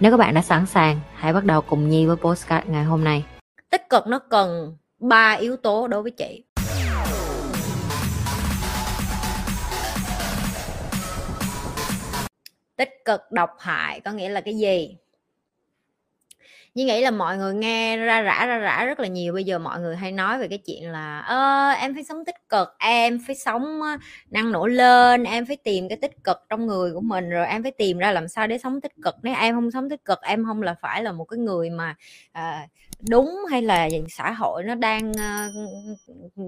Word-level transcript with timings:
Nếu 0.00 0.10
các 0.10 0.16
bạn 0.16 0.34
đã 0.34 0.42
sẵn 0.42 0.66
sàng, 0.66 1.00
hãy 1.14 1.32
bắt 1.32 1.44
đầu 1.44 1.60
cùng 1.60 1.88
Nhi 1.88 2.06
với 2.06 2.16
postcard 2.16 2.68
ngày 2.68 2.84
hôm 2.84 3.04
nay. 3.04 3.24
tích 3.70 3.88
cực 3.90 4.06
nó 4.06 4.18
cần 4.18 4.76
ba 4.98 5.32
yếu 5.32 5.56
tố 5.56 5.88
đối 5.88 6.02
với 6.02 6.10
chị 6.10 6.44
tích 12.76 13.04
cực 13.04 13.20
độc 13.30 13.50
hại 13.58 14.00
có 14.00 14.12
nghĩa 14.12 14.28
là 14.28 14.40
cái 14.40 14.54
gì 14.54 14.96
như 16.74 16.86
nghĩ 16.86 17.00
là 17.00 17.10
mọi 17.10 17.38
người 17.38 17.54
nghe 17.54 17.96
ra 17.96 18.20
rã 18.20 18.46
ra 18.46 18.58
rã 18.58 18.84
rất 18.84 19.00
là 19.00 19.08
nhiều. 19.08 19.32
Bây 19.32 19.44
giờ 19.44 19.58
mọi 19.58 19.80
người 19.80 19.96
hay 19.96 20.12
nói 20.12 20.38
về 20.38 20.48
cái 20.48 20.58
chuyện 20.58 20.90
là 20.90 21.20
ơ 21.20 21.70
em 21.70 21.94
phải 21.94 22.04
sống 22.04 22.24
tích 22.24 22.48
cực 22.48 22.68
em 22.78 23.20
phải 23.26 23.36
sống 23.36 23.80
năng 24.30 24.52
nổ 24.52 24.66
lên 24.66 25.24
em 25.24 25.46
phải 25.46 25.56
tìm 25.56 25.88
cái 25.88 25.98
tích 26.02 26.24
cực 26.24 26.36
trong 26.48 26.66
người 26.66 26.92
của 26.92 27.00
mình 27.00 27.30
rồi 27.30 27.46
em 27.46 27.62
phải 27.62 27.72
tìm 27.72 27.98
ra 27.98 28.12
làm 28.12 28.28
sao 28.28 28.46
để 28.46 28.58
sống 28.58 28.80
tích 28.80 28.92
cực. 29.02 29.14
Nếu 29.22 29.34
em 29.34 29.54
không 29.54 29.70
sống 29.70 29.90
tích 29.90 30.04
cực 30.04 30.18
em 30.22 30.44
không 30.44 30.62
là 30.62 30.74
phải 30.82 31.02
là 31.02 31.12
một 31.12 31.24
cái 31.24 31.38
người 31.38 31.70
mà 31.70 31.94
à, 32.32 32.66
đúng 33.10 33.38
hay 33.50 33.62
là 33.62 33.88
xã 34.08 34.30
hội 34.32 34.64
nó 34.64 34.74
đang 34.74 35.12
à, 35.18 35.48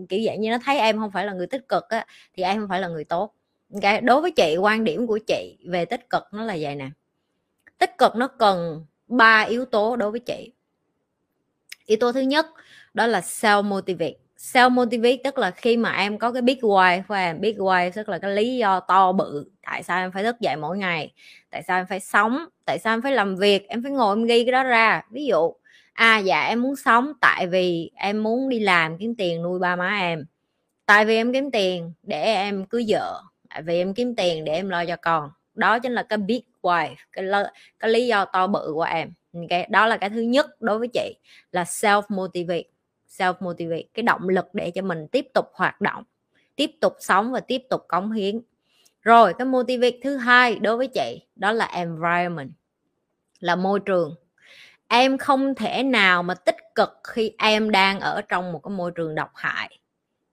kiểu 0.09 0.21
dạng 0.27 0.41
như 0.41 0.51
nó 0.51 0.59
thấy 0.65 0.79
em 0.79 0.99
không 0.99 1.11
phải 1.11 1.27
là 1.27 1.33
người 1.33 1.47
tích 1.47 1.69
cực 1.69 1.89
á, 1.89 2.07
thì 2.37 2.43
em 2.43 2.59
không 2.59 2.69
phải 2.69 2.81
là 2.81 2.89
người 2.89 3.05
tốt. 3.05 3.35
Okay. 3.75 4.01
đối 4.01 4.21
với 4.21 4.31
chị 4.31 4.57
quan 4.57 4.85
điểm 4.85 5.07
của 5.07 5.19
chị 5.27 5.59
về 5.69 5.85
tích 5.85 6.11
cực 6.11 6.23
nó 6.33 6.45
là 6.45 6.57
vậy 6.61 6.77
nè. 6.77 6.91
Tích 7.79 7.99
cực 7.99 8.17
nó 8.17 8.29
cần 8.29 8.85
ba 9.13 9.41
yếu 9.41 9.65
tố 9.65 9.97
đối 9.97 10.11
với 10.11 10.21
chị. 10.21 10.53
Yếu 11.87 11.99
tố 12.01 12.13
thứ 12.13 12.21
nhất, 12.21 12.47
đó 12.95 13.07
là 13.07 13.21
self 13.21 13.63
motivate 13.63 14.15
self 14.43 14.71
motivate 14.71 15.17
tức 15.25 15.39
là 15.39 15.51
khi 15.51 15.77
mà 15.77 15.93
em 15.93 16.19
có 16.19 16.33
cái 16.33 16.43
big 16.43 16.59
why 16.59 17.03
của 17.09 17.15
em. 17.15 17.41
Big 17.41 17.57
why 17.57 17.91
tức 17.95 18.09
là 18.09 18.19
cái 18.19 18.31
lý 18.31 18.57
do 18.57 18.81
to 18.81 19.13
bự. 19.13 19.47
Tại 19.63 19.83
sao 19.83 19.99
em 19.99 20.13
phải 20.13 20.25
thức 20.25 20.41
dậy 20.41 20.57
mỗi 20.57 20.79
ngày? 20.79 21.13
Tại 21.51 21.63
sao 21.69 21.81
em 21.81 21.87
phải 21.87 22.01
sống? 22.01 22.45
Tại 22.65 22.79
sao 22.79 22.95
em 22.95 23.03
phải 23.03 23.13
làm 23.13 23.37
việc? 23.37 23.69
Em 23.69 23.83
phải 23.83 23.93
ngồi 23.93 24.17
em 24.17 24.25
ghi 24.25 24.45
cái 24.45 24.53
đó 24.53 24.63
ra. 24.63 25.03
Ví 25.11 25.27
dụ 25.27 25.53
à 25.93 26.19
dạ 26.19 26.47
em 26.47 26.63
muốn 26.63 26.77
sống 26.77 27.13
tại 27.21 27.47
vì 27.47 27.91
em 27.95 28.23
muốn 28.23 28.49
đi 28.49 28.61
làm 28.61 28.99
kiếm 28.99 29.15
tiền 29.19 29.43
nuôi 29.43 29.59
ba 29.59 29.77
má 29.77 29.99
em. 30.01 30.25
Tại 30.87 31.05
vì 31.05 31.17
em 31.17 31.33
kiếm 31.33 31.51
tiền 31.51 31.93
để 32.03 32.23
em 32.23 32.65
cưới 32.67 32.85
vợ. 32.89 33.23
Tại 33.49 33.63
vì 33.63 33.79
em 33.79 33.95
kiếm 33.95 34.15
tiền 34.17 34.45
để 34.45 34.53
em 34.53 34.69
lo 34.69 34.85
cho 34.85 34.97
con. 34.97 35.31
Đó 35.55 35.79
chính 35.79 35.93
là 35.93 36.03
cái 36.03 36.19
big 36.19 36.41
why 36.63 36.95
cái, 37.13 37.25
cái 37.79 37.91
lý 37.91 38.07
do 38.07 38.25
to 38.25 38.47
bự 38.47 38.71
của 38.75 38.83
em. 38.83 39.13
Cái 39.49 39.67
đó 39.71 39.87
là 39.87 39.97
cái 39.97 40.11
thứ 40.11 40.21
nhất 40.21 40.61
đối 40.61 40.79
với 40.79 40.89
chị 40.89 41.15
là 41.53 41.65
self 41.65 42.03
motivate 42.09 42.65
self 43.09 43.35
motivate 43.41 43.85
cái 43.95 44.03
động 44.03 44.29
lực 44.29 44.47
để 44.53 44.71
cho 44.71 44.83
mình 44.83 45.09
tiếp 45.09 45.27
tục 45.35 45.47
hoạt 45.55 45.81
động 45.81 46.05
tiếp 46.57 46.71
tục 46.81 46.97
sống 47.01 47.33
và 47.33 47.41
tiếp 47.41 47.63
tục 47.71 47.85
cống 47.89 48.13
hiến. 48.13 48.41
Rồi 49.03 49.35
cái 49.39 49.47
motivate 49.47 49.99
thứ 50.03 50.17
hai 50.17 50.57
đối 50.57 50.77
với 50.77 50.87
chị 50.87 51.27
đó 51.37 51.53
là 51.53 51.65
environment 51.65 52.51
là 53.41 53.57
môi 53.57 53.81
trường. 53.81 54.15
Em 54.89 55.19
không 55.19 55.55
thể 55.55 55.83
nào 55.83 56.23
mà 56.23 56.35
tích 56.35 56.57
cực 56.75 56.91
khi 57.05 57.33
em 57.39 57.71
đang 57.71 58.01
ở 58.01 58.23
trong 58.29 58.53
một 58.53 58.61
cái 58.65 58.71
môi 58.71 58.91
trường 58.91 59.15
độc 59.15 59.31
hại 59.35 59.79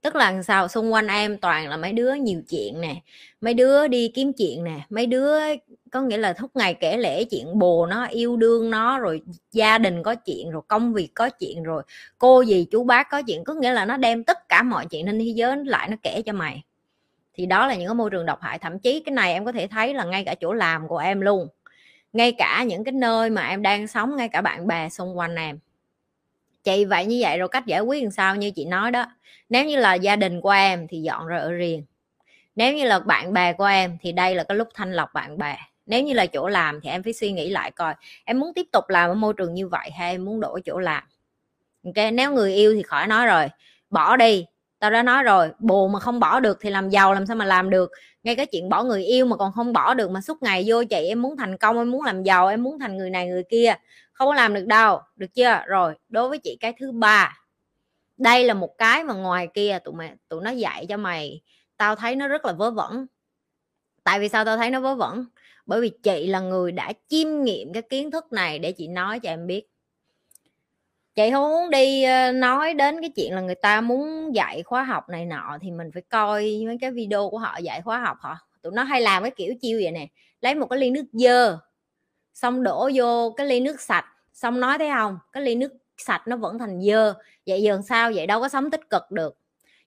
tức 0.01 0.15
là 0.15 0.41
sao? 0.43 0.67
Xung 0.67 0.93
quanh 0.93 1.07
em 1.07 1.37
toàn 1.37 1.69
là 1.69 1.77
mấy 1.77 1.93
đứa 1.93 2.13
nhiều 2.13 2.41
chuyện 2.49 2.81
nè, 2.81 2.95
mấy 3.41 3.53
đứa 3.53 3.87
đi 3.87 4.11
kiếm 4.15 4.33
chuyện 4.33 4.63
nè, 4.63 4.79
mấy 4.89 5.05
đứa 5.05 5.33
có 5.91 6.01
nghĩa 6.01 6.17
là 6.17 6.33
thúc 6.33 6.51
ngày 6.55 6.73
kể 6.73 6.97
lễ 6.97 7.23
chuyện 7.23 7.59
bồ 7.59 7.85
nó, 7.85 8.05
yêu 8.05 8.37
đương 8.37 8.69
nó, 8.69 8.99
rồi 8.99 9.21
gia 9.51 9.77
đình 9.77 10.03
có 10.03 10.15
chuyện, 10.15 10.49
rồi 10.51 10.61
công 10.67 10.93
việc 10.93 11.09
có 11.13 11.29
chuyện, 11.29 11.63
rồi 11.63 11.83
cô 12.17 12.41
gì 12.41 12.67
chú 12.71 12.83
bác 12.83 13.09
có 13.09 13.21
chuyện. 13.21 13.43
Có 13.43 13.53
nghĩa 13.53 13.71
là 13.73 13.85
nó 13.85 13.97
đem 13.97 14.23
tất 14.23 14.49
cả 14.49 14.63
mọi 14.63 14.85
chuyện 14.85 15.05
trên 15.05 15.19
thế 15.19 15.25
giới 15.25 15.57
lại 15.65 15.87
nó 15.89 15.95
kể 16.03 16.21
cho 16.25 16.33
mày. 16.33 16.63
Thì 17.33 17.45
đó 17.45 17.67
là 17.67 17.75
những 17.75 17.87
cái 17.87 17.95
môi 17.95 18.09
trường 18.09 18.25
độc 18.25 18.41
hại. 18.41 18.59
Thậm 18.59 18.79
chí 18.79 18.99
cái 18.99 19.13
này 19.13 19.33
em 19.33 19.45
có 19.45 19.51
thể 19.51 19.67
thấy 19.67 19.93
là 19.93 20.03
ngay 20.03 20.23
cả 20.25 20.35
chỗ 20.35 20.53
làm 20.53 20.87
của 20.87 20.97
em 20.97 21.21
luôn. 21.21 21.47
Ngay 22.13 22.31
cả 22.31 22.63
những 22.63 22.83
cái 22.83 22.91
nơi 22.91 23.29
mà 23.29 23.47
em 23.47 23.61
đang 23.61 23.87
sống, 23.87 24.15
ngay 24.15 24.29
cả 24.29 24.41
bạn 24.41 24.67
bè 24.67 24.89
xung 24.89 25.17
quanh 25.17 25.35
em 25.35 25.59
chị 26.63 26.85
vậy 26.85 27.05
như 27.05 27.17
vậy 27.21 27.37
rồi 27.37 27.47
cách 27.47 27.65
giải 27.65 27.81
quyết 27.81 28.03
làm 28.03 28.11
sao 28.11 28.35
như 28.35 28.51
chị 28.51 28.65
nói 28.65 28.91
đó. 28.91 29.05
Nếu 29.49 29.65
như 29.65 29.77
là 29.77 29.93
gia 29.93 30.15
đình 30.15 30.41
của 30.41 30.49
em 30.49 30.87
thì 30.87 31.01
dọn 31.01 31.27
ra 31.27 31.37
ở 31.37 31.51
riêng. 31.51 31.83
Nếu 32.55 32.73
như 32.73 32.83
là 32.83 32.99
bạn 32.99 33.33
bè 33.33 33.53
của 33.53 33.65
em 33.65 33.97
thì 34.01 34.11
đây 34.11 34.35
là 34.35 34.43
cái 34.43 34.57
lúc 34.57 34.67
thanh 34.73 34.93
lọc 34.93 35.13
bạn 35.13 35.37
bè. 35.37 35.57
Nếu 35.85 36.03
như 36.03 36.13
là 36.13 36.25
chỗ 36.25 36.47
làm 36.47 36.81
thì 36.81 36.89
em 36.89 37.03
phải 37.03 37.13
suy 37.13 37.31
nghĩ 37.31 37.49
lại 37.49 37.71
coi, 37.71 37.93
em 38.25 38.39
muốn 38.39 38.53
tiếp 38.53 38.65
tục 38.71 38.83
làm 38.89 39.09
ở 39.09 39.13
môi 39.13 39.33
trường 39.37 39.53
như 39.53 39.67
vậy 39.67 39.89
hay 39.91 40.11
em 40.11 40.25
muốn 40.25 40.39
đổi 40.39 40.61
chỗ 40.65 40.79
làm? 40.79 41.03
Ok, 41.85 42.13
nếu 42.13 42.33
người 42.33 42.53
yêu 42.53 42.73
thì 42.75 42.83
khỏi 42.83 43.07
nói 43.07 43.27
rồi, 43.27 43.47
bỏ 43.89 44.17
đi, 44.17 44.45
tao 44.79 44.91
đã 44.91 45.03
nói 45.03 45.23
rồi 45.23 45.49
bồ 45.59 45.87
mà 45.87 45.99
không 45.99 46.19
bỏ 46.19 46.39
được 46.39 46.57
thì 46.61 46.69
làm 46.69 46.89
giàu 46.89 47.13
làm 47.13 47.25
sao 47.25 47.35
mà 47.35 47.45
làm 47.45 47.69
được? 47.69 47.91
Ngay 48.23 48.35
cái 48.35 48.45
chuyện 48.45 48.69
bỏ 48.69 48.83
người 48.83 49.03
yêu 49.03 49.25
mà 49.25 49.35
còn 49.35 49.51
không 49.51 49.73
bỏ 49.73 49.93
được 49.93 50.11
mà 50.11 50.21
suốt 50.21 50.43
ngày 50.43 50.63
vô 50.67 50.83
chị, 50.89 51.07
em 51.07 51.21
muốn 51.21 51.37
thành 51.37 51.57
công, 51.57 51.77
em 51.77 51.91
muốn 51.91 52.03
làm 52.03 52.23
giàu, 52.23 52.47
em 52.47 52.63
muốn 52.63 52.79
thành 52.79 52.97
người 52.97 53.09
này 53.09 53.27
người 53.27 53.43
kia 53.49 53.73
không 54.19 54.27
có 54.27 54.35
làm 54.35 54.53
được 54.53 54.65
đâu, 54.65 55.01
được 55.15 55.33
chưa? 55.33 55.63
Rồi, 55.67 55.95
đối 56.09 56.29
với 56.29 56.37
chị 56.37 56.57
cái 56.59 56.73
thứ 56.79 56.91
ba. 56.91 57.41
Đây 58.17 58.43
là 58.43 58.53
một 58.53 58.77
cái 58.77 59.03
mà 59.03 59.13
ngoài 59.13 59.47
kia 59.53 59.79
tụi 59.83 59.93
mày, 59.93 60.11
tụi 60.29 60.41
nó 60.43 60.51
dạy 60.51 60.85
cho 60.89 60.97
mày. 60.97 61.41
Tao 61.77 61.95
thấy 61.95 62.15
nó 62.15 62.27
rất 62.27 62.45
là 62.45 62.53
vớ 62.53 62.71
vẩn. 62.71 63.05
Tại 64.03 64.19
vì 64.19 64.29
sao 64.29 64.45
tao 64.45 64.57
thấy 64.57 64.69
nó 64.69 64.79
vớ 64.79 64.95
vẩn? 64.95 65.25
Bởi 65.65 65.81
vì 65.81 65.89
chị 66.03 66.27
là 66.27 66.39
người 66.39 66.71
đã 66.71 66.93
chiêm 67.07 67.43
nghiệm 67.43 67.73
cái 67.73 67.81
kiến 67.81 68.11
thức 68.11 68.33
này 68.33 68.59
để 68.59 68.71
chị 68.71 68.87
nói 68.87 69.19
cho 69.19 69.29
em 69.29 69.47
biết. 69.47 69.67
Chị 71.15 71.31
không 71.31 71.51
muốn 71.51 71.69
đi 71.69 72.03
ờ, 72.03 72.31
nói 72.31 72.73
đến 72.73 73.01
cái 73.01 73.09
chuyện 73.15 73.35
là 73.35 73.41
người 73.41 73.55
ta 73.55 73.81
muốn 73.81 74.35
dạy 74.35 74.63
khóa 74.63 74.83
học 74.83 75.09
này 75.09 75.25
nọ 75.25 75.57
thì 75.61 75.71
mình 75.71 75.91
phải 75.93 76.01
coi 76.09 76.63
mấy 76.65 76.77
cái 76.81 76.91
video 76.91 77.29
của 77.29 77.37
họ 77.37 77.57
dạy 77.57 77.81
khóa 77.81 77.99
học 77.99 78.17
họ 78.19 78.37
tụi 78.61 78.73
nó 78.75 78.83
hay 78.83 79.01
làm 79.01 79.23
cái 79.23 79.31
kiểu 79.31 79.53
chiêu 79.61 79.79
vậy 79.83 79.91
nè. 79.91 80.07
Lấy 80.41 80.55
một 80.55 80.67
cái 80.69 80.79
ly 80.79 80.89
nước 80.89 81.05
dơ 81.13 81.57
xong 82.41 82.63
đổ 82.63 82.89
vô 82.95 83.33
cái 83.37 83.47
ly 83.47 83.59
nước 83.59 83.81
sạch. 83.81 84.05
Xong 84.33 84.59
nói 84.59 84.77
thấy 84.77 84.89
không? 84.95 85.19
Cái 85.31 85.43
ly 85.43 85.55
nước 85.55 85.73
sạch 85.97 86.21
nó 86.27 86.35
vẫn 86.35 86.59
thành 86.59 86.81
dơ. 86.81 87.13
Vậy 87.45 87.61
giờ 87.61 87.79
sao? 87.89 88.11
Vậy 88.15 88.27
đâu 88.27 88.41
có 88.41 88.49
sống 88.49 88.71
tích 88.71 88.89
cực 88.89 89.11
được. 89.11 89.37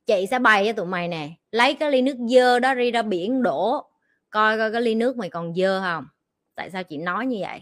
Chị 0.06 0.26
sẽ 0.30 0.38
bày 0.38 0.66
cho 0.66 0.72
tụi 0.72 0.86
mày 0.86 1.08
nè. 1.08 1.30
Lấy 1.50 1.74
cái 1.74 1.90
ly 1.90 2.02
nước 2.02 2.16
dơ 2.28 2.58
đó 2.58 2.74
đi 2.74 2.90
ra 2.90 3.02
biển 3.02 3.42
đổ. 3.42 3.90
Coi 4.30 4.58
coi 4.58 4.72
cái 4.72 4.82
ly 4.82 4.94
nước 4.94 5.16
mày 5.16 5.30
còn 5.30 5.54
dơ 5.54 5.80
không? 5.80 6.04
Tại 6.54 6.70
sao 6.70 6.82
chị 6.82 6.96
nói 6.96 7.26
như 7.26 7.38
vậy? 7.40 7.60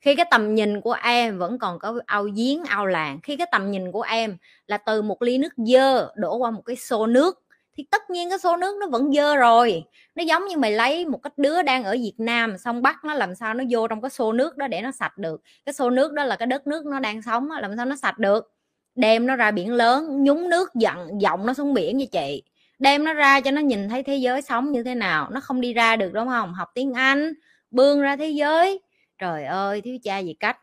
Khi 0.00 0.14
cái 0.14 0.26
tầm 0.30 0.54
nhìn 0.54 0.80
của 0.80 0.96
em 1.02 1.38
vẫn 1.38 1.58
còn 1.58 1.78
có 1.78 2.00
ao 2.06 2.24
giếng, 2.24 2.64
ao 2.64 2.86
làng, 2.86 3.20
khi 3.22 3.36
cái 3.36 3.46
tầm 3.52 3.70
nhìn 3.70 3.92
của 3.92 4.02
em 4.02 4.36
là 4.66 4.76
từ 4.76 5.02
một 5.02 5.22
ly 5.22 5.38
nước 5.38 5.52
dơ 5.56 6.12
đổ 6.14 6.36
qua 6.36 6.50
một 6.50 6.62
cái 6.62 6.76
xô 6.76 7.06
nước 7.06 7.42
thì 7.76 7.86
tất 7.90 8.10
nhiên 8.10 8.30
cái 8.30 8.38
xô 8.38 8.56
nước 8.56 8.76
nó 8.80 8.86
vẫn 8.86 9.12
dơ 9.12 9.36
rồi. 9.36 9.84
Nó 10.14 10.22
giống 10.22 10.46
như 10.46 10.56
mày 10.56 10.72
lấy 10.72 11.06
một 11.06 11.18
cái 11.22 11.30
đứa 11.36 11.62
đang 11.62 11.84
ở 11.84 11.92
Việt 11.92 12.14
Nam, 12.18 12.58
xong 12.58 12.82
bắt 12.82 13.04
nó 13.04 13.14
làm 13.14 13.34
sao 13.34 13.54
nó 13.54 13.64
vô 13.70 13.88
trong 13.88 14.00
cái 14.00 14.10
xô 14.10 14.32
nước 14.32 14.56
đó 14.56 14.66
để 14.66 14.80
nó 14.82 14.90
sạch 14.90 15.18
được. 15.18 15.42
Cái 15.66 15.72
xô 15.72 15.90
nước 15.90 16.12
đó 16.12 16.24
là 16.24 16.36
cái 16.36 16.46
đất 16.46 16.66
nước 16.66 16.86
nó 16.86 17.00
đang 17.00 17.22
sống 17.22 17.50
làm 17.50 17.76
sao 17.76 17.86
nó 17.86 17.96
sạch 17.96 18.18
được. 18.18 18.52
Đem 18.94 19.26
nó 19.26 19.36
ra 19.36 19.50
biển 19.50 19.72
lớn, 19.72 20.24
nhúng 20.24 20.50
nước 20.50 20.74
dặn 20.74 21.20
giọng 21.20 21.46
nó 21.46 21.54
xuống 21.54 21.74
biển 21.74 21.96
như 21.96 22.06
chị. 22.06 22.42
Đem 22.78 23.04
nó 23.04 23.12
ra 23.12 23.40
cho 23.40 23.50
nó 23.50 23.60
nhìn 23.60 23.88
thấy 23.88 24.02
thế 24.02 24.16
giới 24.16 24.42
sống 24.42 24.72
như 24.72 24.82
thế 24.82 24.94
nào. 24.94 25.28
Nó 25.30 25.40
không 25.40 25.60
đi 25.60 25.72
ra 25.72 25.96
được, 25.96 26.12
đúng 26.12 26.28
không? 26.28 26.54
Học 26.54 26.68
tiếng 26.74 26.92
Anh, 26.92 27.32
bươn 27.70 28.00
ra 28.00 28.16
thế 28.16 28.28
giới. 28.28 28.80
Trời 29.18 29.44
ơi, 29.44 29.80
thiếu 29.80 29.98
cha 30.02 30.18
gì 30.18 30.34
cách. 30.40 30.58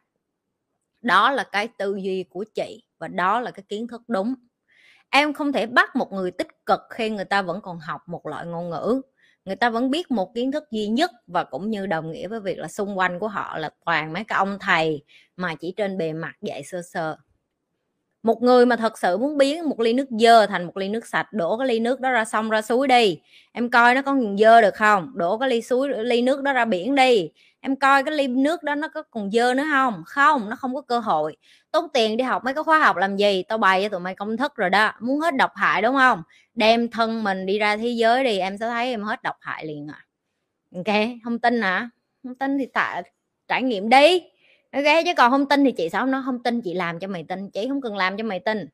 Đó 1.02 1.32
là 1.32 1.44
cái 1.44 1.68
tư 1.68 1.96
duy 1.96 2.24
của 2.30 2.46
chị 2.56 2.84
và 3.00 3.08
đó 3.08 3.40
là 3.40 3.52
cái 3.52 3.64
kiến 3.70 3.88
thức 3.88 4.02
đúng 4.08 4.36
em 5.10 5.34
không 5.34 5.52
thể 5.52 5.66
bắt 5.66 5.96
một 5.96 6.14
người 6.14 6.32
tích 6.32 6.66
cực 6.66 6.80
khi 6.90 7.10
người 7.10 7.26
ta 7.26 7.42
vẫn 7.42 7.62
còn 7.62 7.80
học 7.80 8.02
một 8.08 8.26
loại 8.28 8.46
ngôn 8.46 8.70
ngữ. 8.70 9.02
Người 9.46 9.56
ta 9.56 9.70
vẫn 9.70 9.92
biết 9.92 10.12
một 10.12 10.34
kiến 10.36 10.52
thức 10.52 10.64
duy 10.72 10.88
nhất 10.88 11.12
và 11.28 11.44
cũng 11.44 11.70
như 11.70 11.86
đồng 11.86 12.12
nghĩa 12.12 12.28
với 12.28 12.40
việc 12.40 12.58
là 12.58 12.68
xung 12.68 12.98
quanh 12.98 13.20
của 13.20 13.28
họ 13.28 13.58
là 13.58 13.70
toàn 13.86 14.14
mấy 14.14 14.24
cái 14.24 14.38
ông 14.38 14.58
thầy 14.62 15.04
mà 15.36 15.56
chỉ 15.56 15.74
trên 15.78 15.98
bề 15.98 16.14
mặt 16.14 16.34
dạy 16.42 16.64
sơ 16.64 16.82
sơ 16.82 17.18
một 18.24 18.42
người 18.42 18.66
mà 18.66 18.76
thật 18.76 18.98
sự 18.98 19.18
muốn 19.18 19.38
biến 19.38 19.70
một 19.70 19.80
ly 19.80 19.94
nước 19.94 20.08
dơ 20.10 20.46
thành 20.46 20.66
một 20.66 20.78
ly 20.78 20.90
nước 20.90 21.06
sạch, 21.08 21.34
đổ 21.34 21.58
cái 21.58 21.68
ly 21.68 21.80
nước 21.80 22.00
đó 22.00 22.12
ra 22.12 22.26
sông, 22.26 22.50
ra 22.50 22.62
suối 22.62 22.88
đi. 22.88 23.20
Em 23.52 23.70
coi 23.70 23.96
nó 23.96 24.02
có 24.02 24.12
còn 24.12 24.38
dơ 24.38 24.62
được 24.62 24.76
không? 24.76 25.12
Đổ 25.16 25.38
cái 25.38 25.50
ly 25.50 25.62
suối, 25.62 25.90
ly 26.04 26.22
nước 26.22 26.44
đó 26.44 26.54
ra 26.54 26.66
biển 26.66 26.96
đi. 26.96 27.30
Em 27.62 27.76
coi 27.76 28.04
cái 28.04 28.16
ly 28.16 28.28
nước 28.28 28.64
đó 28.64 28.76
nó 28.76 28.88
có 28.88 29.04
còn 29.04 29.32
dơ 29.32 29.54
nữa 29.54 29.66
không? 29.72 30.04
Không, 30.06 30.50
nó 30.50 30.56
không 30.56 30.76
có 30.76 30.82
cơ 30.82 31.00
hội. 31.00 31.38
Tốn 31.72 31.86
tiền 31.94 32.18
đi 32.18 32.24
học 32.24 32.44
mấy 32.46 32.54
cái 32.54 32.64
khóa 32.64 32.80
học 32.80 32.96
làm 32.98 33.18
gì? 33.18 33.44
Tao 33.44 33.58
bày 33.58 33.84
cho 33.84 33.90
tụi 33.90 34.00
mày 34.00 34.16
công 34.16 34.38
thức 34.38 34.56
rồi 34.56 34.70
đó. 34.70 34.92
Muốn 35.00 35.20
hết 35.20 35.36
độc 35.36 35.52
hại 35.56 35.82
đúng 35.82 35.96
không? 35.96 36.24
Đem 36.54 36.90
thân 36.92 37.24
mình 37.24 37.46
đi 37.46 37.60
ra 37.60 37.78
thế 37.78 37.90
giới 37.90 38.24
đi, 38.24 38.38
em 38.38 38.58
sẽ 38.58 38.68
thấy 38.68 38.90
em 38.90 39.04
hết 39.04 39.24
độc 39.24 39.36
hại 39.42 39.66
liền 39.66 39.88
à. 39.88 40.06
Ok, 40.76 40.96
không 41.24 41.40
tin 41.40 41.62
hả? 41.62 41.90
Không 42.24 42.36
tin 42.36 42.58
thì 42.58 42.66
tạ 42.66 43.02
trải 43.48 43.64
nghiệm 43.64 43.90
đi 43.90 44.24
ok, 44.72 45.06
chứ 45.06 45.12
còn 45.18 45.32
không 45.32 45.50
tin 45.50 45.64
thì 45.64 45.72
chị 45.72 45.90
sao 45.90 46.06
nó 46.06 46.22
không 46.26 46.44
tin 46.44 46.62
chị 46.62 46.74
làm 46.74 47.00
cho 47.00 47.08
mày 47.08 47.26
tin, 47.30 47.50
chị 47.50 47.68
không 47.70 47.82
cần 47.82 47.98
làm 47.98 48.18
cho 48.18 48.24
mày 48.24 48.40
tin. 48.40 48.68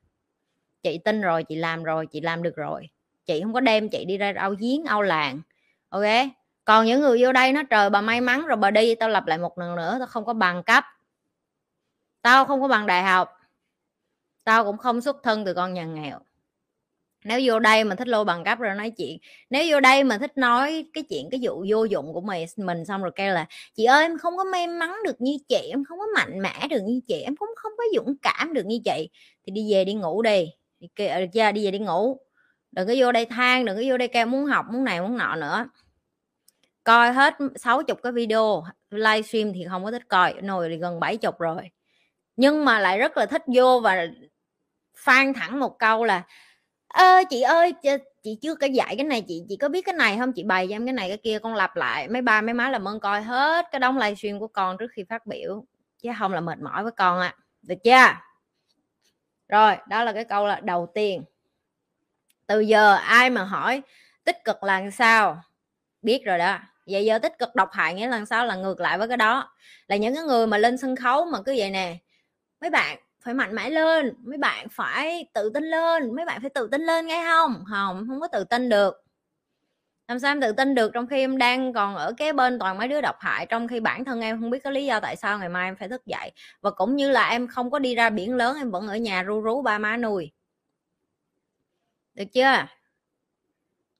Chị 0.82 0.98
tin 0.98 1.20
rồi, 1.20 1.44
chị 1.44 1.56
làm 1.56 1.84
rồi, 1.84 2.06
chị 2.06 2.20
làm 2.20 2.42
được 2.42 2.56
rồi. 2.56 2.88
Chị 3.26 3.40
không 3.42 3.52
có 3.52 3.60
đem 3.60 3.88
chị 3.88 4.04
đi 4.04 4.18
ra 4.18 4.32
ao 4.36 4.54
giếng 4.58 4.84
ao 4.84 5.02
làng, 5.02 5.40
ok? 5.88 6.04
Còn 6.64 6.86
những 6.86 7.00
người 7.00 7.22
vô 7.22 7.32
đây 7.32 7.52
nó 7.52 7.62
trời, 7.62 7.90
bà 7.90 8.00
may 8.00 8.20
mắn 8.20 8.46
rồi 8.46 8.56
bà 8.56 8.70
đi, 8.70 8.94
tao 8.94 9.08
lặp 9.08 9.26
lại 9.26 9.38
một 9.38 9.58
lần 9.58 9.76
nữa, 9.76 9.96
tao 9.98 10.06
không 10.06 10.24
có 10.24 10.32
bằng 10.32 10.62
cấp. 10.62 10.84
Tao 12.22 12.44
không 12.44 12.60
có 12.60 12.68
bằng 12.68 12.86
đại 12.86 13.02
học. 13.02 13.38
Tao 14.44 14.64
cũng 14.64 14.78
không 14.78 15.00
xuất 15.00 15.22
thân 15.22 15.44
từ 15.44 15.54
con 15.54 15.74
nhà 15.74 15.84
nghèo 15.84 16.18
nếu 17.26 17.40
vô 17.44 17.58
đây 17.58 17.84
mà 17.84 17.94
thích 17.94 18.08
lôi 18.08 18.24
bằng 18.24 18.44
cấp 18.44 18.58
rồi 18.58 18.74
nói 18.74 18.90
chuyện, 18.90 19.18
nếu 19.50 19.64
vô 19.70 19.80
đây 19.80 20.04
mà 20.04 20.18
thích 20.18 20.32
nói 20.36 20.86
cái 20.92 21.04
chuyện, 21.08 21.28
cái 21.30 21.40
vụ 21.42 21.64
vô 21.68 21.84
dụng 21.84 22.12
của 22.12 22.20
mày, 22.20 22.46
mình 22.56 22.84
xong 22.84 23.02
rồi 23.02 23.12
kêu 23.14 23.34
là, 23.34 23.46
chị 23.74 23.84
ơi, 23.84 24.02
em 24.02 24.18
không 24.18 24.36
có 24.36 24.44
may 24.44 24.66
mắn 24.66 24.96
được 25.04 25.20
như 25.20 25.38
chị, 25.48 25.68
em 25.70 25.84
không 25.84 25.98
có 25.98 26.06
mạnh 26.14 26.42
mẽ 26.42 26.68
được 26.70 26.80
như 26.84 27.00
chị, 27.08 27.20
em 27.20 27.36
cũng 27.36 27.48
không 27.56 27.72
có 27.78 27.84
dũng 27.94 28.16
cảm 28.22 28.54
được 28.54 28.66
như 28.66 28.78
chị. 28.84 29.10
Thì 29.46 29.52
đi 29.52 29.72
về 29.72 29.84
đi 29.84 29.94
ngủ 29.94 30.22
đi. 30.22 30.48
Đi 30.80 30.88
kêu 30.96 31.08
ờ, 31.08 31.20
được 31.20 31.52
đi 31.52 31.64
về 31.64 31.70
đi 31.70 31.78
ngủ. 31.78 32.20
Đừng 32.72 32.88
có 32.88 32.94
vô 32.98 33.12
đây 33.12 33.26
than, 33.26 33.64
đừng 33.64 33.76
có 33.76 33.82
vô 33.86 33.96
đây 33.96 34.08
kêu 34.08 34.26
muốn 34.26 34.44
học, 34.46 34.66
muốn 34.72 34.84
này, 34.84 35.00
muốn 35.00 35.16
nọ 35.16 35.36
nữa. 35.36 35.68
Coi 36.84 37.12
hết 37.12 37.34
60 37.56 37.96
cái 38.02 38.12
video 38.12 38.64
livestream 38.90 39.52
thì 39.52 39.66
không 39.70 39.84
có 39.84 39.90
thích 39.90 40.08
coi, 40.08 40.34
nồi 40.42 40.68
thì 40.68 40.76
gần 40.76 41.00
70 41.00 41.32
rồi. 41.38 41.70
Nhưng 42.36 42.64
mà 42.64 42.80
lại 42.80 42.98
rất 42.98 43.16
là 43.16 43.26
thích 43.26 43.42
vô 43.54 43.80
và 43.80 44.06
phan 44.96 45.34
thẳng 45.34 45.60
một 45.60 45.78
câu 45.78 46.04
là 46.04 46.22
ơ, 46.96 47.22
chị 47.30 47.40
ơi, 47.40 47.74
chị 48.22 48.38
chưa 48.42 48.54
có 48.54 48.66
dạy 48.66 48.96
cái 48.96 49.04
này, 49.04 49.22
chị 49.28 49.42
chị 49.48 49.56
có 49.56 49.68
biết 49.68 49.82
cái 49.84 49.94
này 49.94 50.18
không? 50.18 50.32
Chị 50.32 50.44
bày 50.44 50.66
cho 50.68 50.74
em 50.74 50.86
cái 50.86 50.92
này 50.92 51.08
cái 51.08 51.16
kia, 51.16 51.38
con 51.38 51.54
lặp 51.54 51.76
lại, 51.76 52.08
mấy 52.08 52.22
ba, 52.22 52.40
mấy 52.40 52.54
má 52.54 52.70
làm 52.70 52.88
ơn 52.88 53.00
coi 53.00 53.22
hết 53.22 53.66
cái 53.72 53.80
đống 53.80 53.98
livestream 53.98 54.40
của 54.40 54.46
con 54.48 54.76
trước 54.78 54.90
khi 54.92 55.04
phát 55.04 55.26
biểu. 55.26 55.64
Chứ 56.02 56.10
không 56.18 56.32
là 56.32 56.40
mệt 56.40 56.58
mỏi 56.58 56.82
với 56.82 56.92
con 56.92 57.20
ạ. 57.20 57.34
À. 57.36 57.40
được 57.62 57.74
chưa? 57.84 58.06
Rồi, 59.48 59.76
đó 59.88 60.04
là 60.04 60.12
cái 60.12 60.24
câu 60.24 60.46
là 60.46 60.60
đầu 60.60 60.88
tiên. 60.94 61.24
Từ 62.46 62.60
giờ 62.60 62.94
ai 62.94 63.30
mà 63.30 63.44
hỏi 63.44 63.82
tích 64.24 64.44
cực 64.44 64.62
là 64.62 64.90
sao? 64.90 65.42
Biết 66.02 66.22
rồi 66.24 66.38
đó. 66.38 66.58
Vậy 66.86 67.04
giờ 67.04 67.18
tích 67.18 67.38
cực 67.38 67.54
độc 67.54 67.68
hại 67.72 67.94
nghĩa 67.94 68.08
là 68.08 68.24
sao 68.24 68.46
là 68.46 68.54
ngược 68.54 68.80
lại 68.80 68.98
với 68.98 69.08
cái 69.08 69.16
đó. 69.16 69.52
Là 69.88 69.96
những 69.96 70.14
cái 70.14 70.24
người 70.24 70.46
mà 70.46 70.58
lên 70.58 70.78
sân 70.78 70.96
khấu 70.96 71.24
mà 71.24 71.38
cứ 71.46 71.54
vậy 71.56 71.70
nè. 71.70 71.96
Mấy 72.60 72.70
bạn 72.70 72.98
phải 73.26 73.34
mạnh 73.34 73.54
mẽ 73.54 73.70
lên, 73.70 74.14
mấy 74.24 74.38
bạn 74.38 74.68
phải 74.68 75.26
tự 75.34 75.50
tin 75.54 75.64
lên, 75.64 76.16
mấy 76.16 76.24
bạn 76.24 76.40
phải 76.40 76.50
tự 76.50 76.68
tin 76.72 76.82
lên 76.82 77.06
nghe 77.06 77.24
không? 77.28 77.64
Không 77.70 78.06
không 78.08 78.20
có 78.20 78.28
tự 78.28 78.44
tin 78.44 78.68
được. 78.68 79.02
Làm 80.08 80.18
sao 80.18 80.30
em 80.30 80.40
tự 80.40 80.52
tin 80.52 80.74
được 80.74 80.90
trong 80.94 81.06
khi 81.06 81.16
em 81.20 81.38
đang 81.38 81.72
còn 81.72 81.96
ở 81.96 82.12
cái 82.16 82.32
bên 82.32 82.58
toàn 82.58 82.78
mấy 82.78 82.88
đứa 82.88 83.00
độc 83.00 83.16
hại, 83.20 83.46
trong 83.46 83.68
khi 83.68 83.80
bản 83.80 84.04
thân 84.04 84.20
em 84.20 84.40
không 84.40 84.50
biết 84.50 84.64
có 84.64 84.70
lý 84.70 84.86
do 84.86 85.00
tại 85.00 85.16
sao 85.16 85.38
ngày 85.38 85.48
mai 85.48 85.68
em 85.68 85.76
phải 85.76 85.88
thức 85.88 86.06
dậy? 86.06 86.32
Và 86.60 86.70
cũng 86.70 86.96
như 86.96 87.10
là 87.10 87.28
em 87.28 87.48
không 87.48 87.70
có 87.70 87.78
đi 87.78 87.94
ra 87.94 88.10
biển 88.10 88.34
lớn, 88.36 88.56
em 88.58 88.70
vẫn 88.70 88.88
ở 88.88 88.96
nhà 88.96 89.22
ru 89.22 89.40
rú 89.40 89.62
ba 89.62 89.78
má 89.78 89.96
nuôi. 89.96 90.30
Được 92.14 92.24
chưa? 92.32 92.66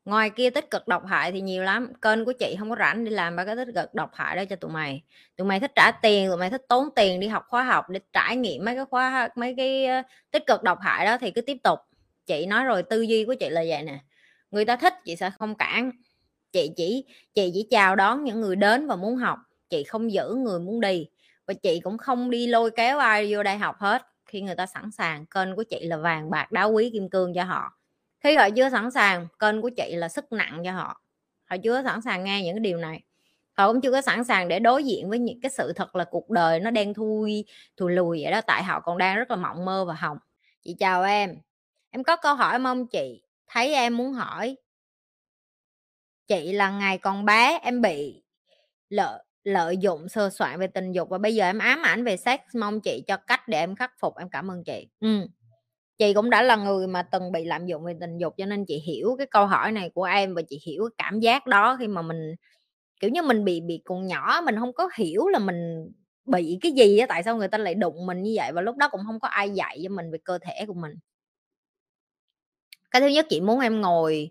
Ngoài 0.06 0.30
kia 0.30 0.50
tích 0.50 0.70
cực 0.70 0.88
độc 0.88 1.06
hại 1.06 1.32
thì 1.32 1.40
nhiều 1.40 1.62
lắm, 1.62 1.92
kênh 2.02 2.24
của 2.24 2.32
chị 2.32 2.56
không 2.58 2.70
có 2.70 2.76
rảnh 2.78 3.04
đi 3.04 3.10
làm 3.10 3.36
ba 3.36 3.44
cái 3.44 3.56
tích 3.56 3.68
cực 3.74 3.94
độc 3.94 4.10
hại 4.14 4.36
đó 4.36 4.44
cho 4.50 4.56
tụi 4.56 4.70
mày. 4.70 5.02
Tụi 5.36 5.46
mày 5.46 5.60
thích 5.60 5.72
trả 5.74 5.90
tiền, 5.90 6.28
tụi 6.28 6.36
mày 6.36 6.50
thích 6.50 6.62
tốn 6.68 6.88
tiền 6.96 7.20
đi 7.20 7.26
học 7.26 7.44
khóa 7.48 7.64
học 7.64 7.90
để 7.90 8.00
trải 8.12 8.36
nghiệm 8.36 8.64
mấy 8.64 8.74
cái 8.74 8.84
khóa, 8.90 9.28
mấy 9.36 9.54
cái 9.56 9.86
ờ, 9.86 10.02
tích 10.30 10.42
cực 10.46 10.62
độc 10.62 10.78
hại 10.80 11.06
đó 11.06 11.18
thì 11.18 11.30
cứ 11.30 11.40
tiếp 11.40 11.56
tục. 11.62 11.78
Chị 12.26 12.46
nói 12.46 12.64
rồi 12.64 12.82
tư 12.82 13.02
duy 13.02 13.24
của 13.24 13.34
chị 13.34 13.48
là 13.48 13.64
vậy 13.68 13.82
nè, 13.82 13.98
người 14.50 14.64
ta 14.64 14.76
thích 14.76 14.94
chị 15.04 15.16
sẽ 15.16 15.30
không 15.38 15.54
cản. 15.54 15.90
Chị 16.52 16.70
chỉ 16.76 17.04
chị 17.34 17.50
chỉ 17.54 17.66
chào 17.70 17.96
đón 17.96 18.24
những 18.24 18.40
người 18.40 18.56
đến 18.56 18.86
và 18.86 18.96
muốn 18.96 19.16
học, 19.16 19.38
chị 19.70 19.84
không 19.84 20.12
giữ 20.12 20.34
người 20.34 20.60
muốn 20.60 20.80
đi. 20.80 21.06
Và 21.46 21.54
chị 21.54 21.80
cũng 21.80 21.98
không 21.98 22.30
đi 22.30 22.46
lôi 22.46 22.70
kéo 22.70 22.98
ai 22.98 23.34
vô 23.34 23.42
đây 23.42 23.56
học 23.58 23.76
hết, 23.78 24.02
khi 24.26 24.40
người 24.40 24.54
ta 24.54 24.66
sẵn 24.66 24.90
sàng, 24.90 25.26
kênh 25.26 25.56
của 25.56 25.64
chị 25.70 25.80
là 25.86 25.96
vàng 25.96 26.30
bạc 26.30 26.52
đá 26.52 26.64
quý 26.64 26.90
kim 26.92 27.10
cương 27.10 27.34
cho 27.34 27.44
họ 27.44 27.72
khi 28.20 28.36
họ 28.36 28.50
chưa 28.50 28.70
sẵn 28.70 28.90
sàng, 28.90 29.28
kênh 29.38 29.62
của 29.62 29.70
chị 29.76 29.94
là 29.96 30.08
sức 30.08 30.32
nặng 30.32 30.62
cho 30.64 30.72
họ. 30.72 31.02
Họ 31.44 31.56
chưa 31.62 31.82
sẵn 31.82 32.00
sàng 32.02 32.24
nghe 32.24 32.42
những 32.42 32.54
cái 32.54 32.60
điều 32.60 32.78
này. 32.78 33.02
Họ 33.52 33.72
cũng 33.72 33.80
chưa 33.80 33.90
có 33.92 34.00
sẵn 34.00 34.24
sàng 34.24 34.48
để 34.48 34.58
đối 34.58 34.84
diện 34.84 35.10
với 35.10 35.18
những 35.18 35.40
cái 35.40 35.50
sự 35.50 35.72
thật 35.72 35.96
là 35.96 36.04
cuộc 36.04 36.30
đời 36.30 36.60
nó 36.60 36.70
đen 36.70 36.94
thui 36.94 37.44
thùi 37.76 37.92
lùi 37.92 38.22
vậy 38.22 38.32
đó, 38.32 38.40
tại 38.40 38.62
họ 38.62 38.80
còn 38.80 38.98
đang 38.98 39.16
rất 39.16 39.30
là 39.30 39.36
mộng 39.36 39.64
mơ 39.64 39.84
và 39.84 39.94
hồng. 39.94 40.18
Chị 40.62 40.76
chào 40.78 41.04
em. 41.04 41.36
Em 41.90 42.04
có 42.04 42.16
câu 42.16 42.34
hỏi 42.34 42.58
mong 42.58 42.86
chị. 42.86 43.22
Thấy 43.48 43.74
em 43.74 43.96
muốn 43.96 44.12
hỏi. 44.12 44.56
Chị 46.26 46.52
là 46.52 46.70
ngày 46.70 46.98
còn 46.98 47.24
bé, 47.24 47.58
em 47.62 47.80
bị 47.80 48.22
lợi 48.88 49.22
lợi 49.44 49.76
dụng 49.76 50.08
sơ 50.08 50.30
soạn 50.30 50.58
về 50.60 50.66
tình 50.66 50.92
dục 50.92 51.08
và 51.08 51.18
bây 51.18 51.34
giờ 51.34 51.44
em 51.44 51.58
ám 51.58 51.82
ảnh 51.82 52.04
về 52.04 52.16
sex. 52.16 52.40
Mong 52.54 52.80
chị 52.80 53.02
cho 53.06 53.16
cách 53.16 53.48
để 53.48 53.58
em 53.58 53.76
khắc 53.76 53.92
phục. 53.98 54.16
Em 54.16 54.28
cảm 54.28 54.50
ơn 54.50 54.64
chị. 54.64 54.88
Ừ 55.00 55.26
chị 55.98 56.14
cũng 56.14 56.30
đã 56.30 56.42
là 56.42 56.56
người 56.56 56.86
mà 56.86 57.02
từng 57.02 57.32
bị 57.32 57.44
lạm 57.44 57.66
dụng 57.66 57.84
về 57.84 57.94
tình 58.00 58.18
dục, 58.18 58.34
cho 58.38 58.46
nên 58.46 58.64
chị 58.68 58.78
hiểu 58.86 59.14
cái 59.18 59.26
câu 59.30 59.46
hỏi 59.46 59.72
này 59.72 59.90
của 59.94 60.04
em 60.04 60.34
và 60.34 60.42
chị 60.48 60.60
hiểu 60.66 60.84
cái 60.90 61.06
cảm 61.06 61.20
giác 61.20 61.46
đó 61.46 61.76
khi 61.80 61.88
mà 61.88 62.02
mình, 62.02 62.34
kiểu 63.00 63.10
như, 63.10 63.22
mình 63.22 63.44
bị 63.44 63.60
bị 63.60 63.82
còn 63.84 64.06
nhỏ, 64.06 64.42
mình 64.46 64.56
không 64.60 64.72
có 64.74 64.90
hiểu 64.98 65.28
là 65.28 65.38
mình 65.38 65.86
bị 66.26 66.58
cái 66.62 66.72
gì 66.72 66.98
á, 66.98 67.06
tại 67.10 67.22
sao 67.22 67.36
người 67.36 67.48
ta 67.48 67.58
lại 67.58 67.74
đụng 67.74 68.06
mình 68.06 68.22
như 68.22 68.32
vậy 68.36 68.52
và 68.52 68.60
lúc 68.62 68.76
đó 68.76 68.88
cũng 68.90 69.00
không 69.06 69.20
có 69.20 69.28
ai 69.28 69.50
dạy 69.50 69.80
cho 69.84 69.90
mình 69.90 70.10
về 70.12 70.18
cơ 70.24 70.38
thể 70.42 70.64
của 70.68 70.74
mình. 70.74 70.92
Cái 72.90 73.00
thứ 73.02 73.08
nhất, 73.08 73.26
chị 73.30 73.40
muốn 73.40 73.60
em 73.60 73.80
ngồi 73.80 74.30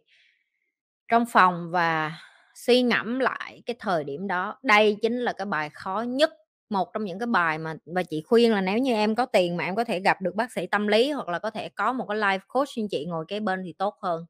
trong 1.08 1.26
phòng 1.26 1.72
và 1.72 2.14
suy 2.56 2.82
ngẫm 2.82 3.20
lại 3.20 3.62
cái 3.66 3.76
thời 3.80 4.04
điểm 4.04 4.28
đó. 4.28 4.60
Đây 4.64 4.98
chính 5.02 5.20
là 5.20 5.34
cái 5.34 5.46
bài 5.46 5.70
khó 5.74 6.02
nhất 6.08 6.30
một 6.70 6.94
trong 6.94 7.06
những 7.06 7.20
cái 7.20 7.28
bài 7.28 7.58
mà 7.58 7.76
và 7.86 8.04
chị 8.04 8.22
khuyên 8.28 8.52
là 8.54 8.62
nếu 8.62 8.78
như 8.78 8.94
em 8.94 9.16
có 9.16 9.26
tiền 9.26 9.58
mà 9.58 9.64
em 9.64 9.76
có 9.76 9.84
thể 9.84 10.00
gặp 10.00 10.22
được 10.22 10.36
bác 10.36 10.52
sĩ 10.52 10.68
tâm 10.68 10.88
lý 10.88 11.12
hoặc 11.12 11.28
là 11.30 11.40
có 11.40 11.50
thể 11.52 11.70
có 11.70 11.94
một 11.94 12.06
cái 12.10 12.18
life 12.18 12.40
coach 12.48 12.68
như 12.78 12.88
chị 12.92 13.06
ngồi 13.06 13.26
kế 13.28 13.40
bên 13.40 13.62
thì 13.66 13.74
tốt 13.74 13.96
hơn. 14.02 14.26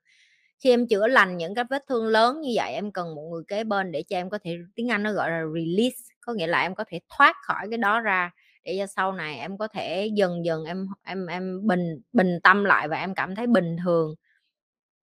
Khi 0.63 0.69
em 0.69 0.87
chữa 0.87 1.07
lành 1.07 1.37
những 1.37 1.55
cái 1.55 1.65
vết 1.69 1.83
thương 1.89 2.07
lớn 2.07 2.41
như 2.41 2.51
vậy, 2.55 2.73
em 2.73 2.91
cần 2.91 3.15
một 3.15 3.21
người 3.33 3.43
kế 3.47 3.63
bên 3.63 3.91
để 3.91 4.03
cho 4.03 4.17
em 4.17 4.29
có 4.29 4.39
thể, 4.43 4.57
tiếng 4.75 4.91
anh 4.91 5.03
nó 5.03 5.11
gọi 5.13 5.29
là 5.31 5.41
release, 5.55 5.97
có 6.21 6.33
nghĩa 6.33 6.47
là 6.47 6.61
em 6.61 6.75
có 6.75 6.83
thể 6.87 6.99
thoát 7.17 7.35
khỏi 7.47 7.67
cái 7.69 7.77
đó 7.77 7.99
ra 8.01 8.31
để 8.63 8.75
cho 8.79 8.87
sau 8.87 9.11
này 9.13 9.39
em 9.39 9.57
có 9.57 9.67
thể 9.67 10.09
dần 10.15 10.45
dần 10.45 10.65
em 10.65 10.87
em 11.03 11.25
em 11.27 11.67
bình 11.67 12.01
bình 12.13 12.39
tâm 12.43 12.63
lại 12.65 12.87
và 12.87 12.97
em 12.99 13.15
cảm 13.15 13.35
thấy 13.35 13.47
bình 13.47 13.75
thường 13.85 14.15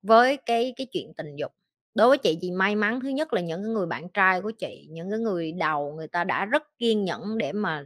với 0.03 0.39
cái 0.47 0.75
cái 0.77 0.87
chuyện 0.93 1.13
tình 1.17 1.37
dục 1.37 1.53
đối 1.95 2.09
với 2.09 2.19
chị 2.19 2.39
chị 2.41 2.51
may 2.51 2.77
mắn 2.77 3.01
thứ 3.01 3.09
nhất 3.09 3.33
là 3.33 3.41
những 3.41 3.63
cái 3.63 3.71
người 3.73 3.87
bạn 3.87 4.09
trai 4.09 4.41
của 4.43 4.51
chị, 4.51 4.89
những 4.91 5.11
cái 5.11 5.19
người 5.21 5.53
đầu 5.53 5.95
người 5.97 6.09
ta 6.09 6.25
đã 6.25 6.45
rất 6.45 6.63
kiên 6.79 7.05
nhẫn 7.05 7.39
để 7.39 7.53
mà 7.53 7.85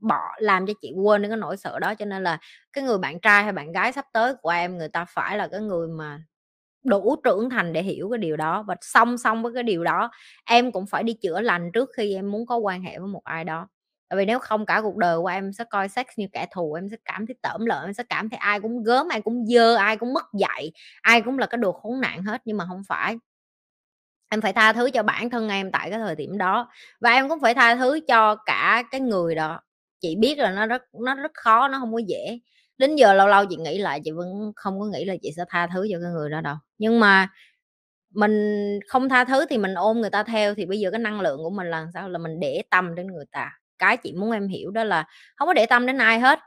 bỏ, 0.00 0.20
làm 0.38 0.66
cho 0.66 0.72
chị 0.82 0.92
quên 1.04 1.22
đi 1.22 1.28
cái 1.28 1.36
nỗi 1.38 1.56
sợ 1.56 1.78
đó. 1.80 1.94
Cho 1.94 2.04
nên 2.04 2.22
là 2.22 2.38
cái 2.72 2.84
người 2.84 2.98
bạn 2.98 3.20
trai 3.20 3.42
hay 3.44 3.52
bạn 3.52 3.72
gái 3.72 3.92
sắp 3.92 4.04
tới 4.12 4.34
của 4.42 4.50
em, 4.50 4.78
người 4.78 4.88
ta 4.88 5.04
phải 5.04 5.38
là 5.38 5.48
cái 5.48 5.60
người 5.60 5.88
mà 5.88 6.20
đủ 6.84 7.16
trưởng 7.24 7.50
thành 7.50 7.72
để 7.72 7.82
hiểu 7.82 8.10
cái 8.10 8.18
điều 8.18 8.36
đó. 8.36 8.62
Và 8.68 8.76
song 8.80 9.18
song 9.18 9.42
với 9.42 9.54
cái 9.54 9.62
điều 9.62 9.84
đó, 9.84 10.10
em 10.46 10.72
cũng 10.72 10.86
phải 10.86 11.02
đi 11.04 11.12
chữa 11.14 11.40
lành 11.40 11.70
trước 11.72 11.90
khi 11.96 12.14
em 12.14 12.30
muốn 12.32 12.46
có 12.46 12.56
quan 12.56 12.82
hệ 12.82 12.98
với 12.98 13.08
một 13.08 13.24
ai 13.24 13.44
đó 13.44 13.68
tại 14.08 14.16
vì 14.16 14.24
nếu 14.26 14.38
không 14.38 14.66
cả 14.66 14.80
cuộc 14.82 14.96
đời 14.96 15.18
của 15.18 15.26
em 15.26 15.52
sẽ 15.52 15.64
coi 15.70 15.88
sex 15.88 16.06
như 16.16 16.26
kẻ 16.32 16.46
thù, 16.54 16.74
em 16.74 16.88
sẽ 16.90 16.96
cảm 17.04 17.26
thấy 17.26 17.36
tởm 17.42 17.64
lợn 17.66 17.84
em 17.84 17.92
sẽ 17.94 18.02
cảm 18.08 18.28
thấy 18.30 18.38
ai 18.38 18.60
cũng 18.60 18.82
gớm, 18.82 19.08
ai 19.08 19.20
cũng 19.22 19.46
dơ, 19.46 19.76
ai 19.76 19.96
cũng 19.96 20.12
mất 20.14 20.24
dạy, 20.40 20.72
ai 21.02 21.20
cũng 21.20 21.38
là 21.38 21.46
cái 21.46 21.58
đồ 21.58 21.72
khốn 21.72 22.00
nạn 22.00 22.22
hết. 22.22 22.42
Nhưng 22.44 22.56
mà 22.56 22.64
không 22.68 22.82
phải. 22.88 23.16
Em 24.30 24.40
phải 24.40 24.52
tha 24.52 24.72
thứ 24.72 24.90
cho 24.90 25.02
bản 25.02 25.30
thân 25.30 25.48
em 25.48 25.72
tại 25.72 25.90
cái 25.90 25.98
thời 25.98 26.14
điểm 26.16 26.38
đó. 26.38 26.68
Và 27.00 27.10
em 27.10 27.28
cũng 27.28 27.40
phải 27.40 27.54
tha 27.54 27.76
thứ 27.76 28.00
cho 28.08 28.34
cả 28.46 28.82
cái 28.90 29.00
người 29.00 29.34
đó. 29.34 29.60
Chị 30.00 30.16
biết 30.16 30.38
là 30.38 30.50
nó 30.50 30.66
rất 30.66 30.82
nó 31.04 31.14
rất 31.14 31.30
khó, 31.34 31.68
nó 31.68 31.78
không 31.78 31.92
có 31.92 31.98
dễ. 32.08 32.38
Đến 32.78 32.96
giờ 32.96 33.14
lâu 33.14 33.28
lâu 33.28 33.44
chị 33.50 33.56
nghĩ 33.56 33.78
lại, 33.78 34.00
chị 34.04 34.10
vẫn 34.10 34.52
không 34.56 34.80
có 34.80 34.86
nghĩ 34.86 35.04
là 35.04 35.14
chị 35.22 35.30
sẽ 35.36 35.44
tha 35.48 35.66
thứ 35.74 35.86
cho 35.92 35.98
cái 36.02 36.10
người 36.12 36.30
đó 36.30 36.40
đâu. 36.40 36.56
Nhưng 36.78 37.00
mà 37.00 37.28
mình 38.14 38.58
không 38.88 39.08
tha 39.08 39.24
thứ 39.24 39.46
thì 39.50 39.58
mình 39.58 39.74
ôm 39.74 40.00
người 40.00 40.10
ta 40.10 40.22
theo, 40.22 40.54
thì 40.54 40.66
bây 40.66 40.80
giờ 40.80 40.90
cái 40.90 41.00
năng 41.00 41.20
lượng 41.20 41.38
của 41.44 41.50
mình 41.50 41.66
là 41.70 41.86
sao? 41.94 42.08
Là 42.08 42.18
mình 42.18 42.40
để 42.40 42.62
tâm 42.70 42.94
đến 42.94 43.06
người 43.06 43.26
ta 43.32 43.50
cái 43.78 43.96
chị 43.96 44.12
muốn 44.12 44.30
em 44.30 44.48
hiểu 44.48 44.70
đó 44.70 44.84
là 44.84 45.04
không 45.36 45.46
có 45.48 45.52
để 45.54 45.66
tâm 45.66 45.86
đến 45.86 45.98
ai 45.98 46.20
hết, 46.20 46.38